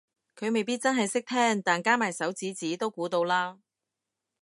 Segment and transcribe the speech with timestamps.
[0.35, 3.59] 佢未必真係識聽但加埋手指指都估到啦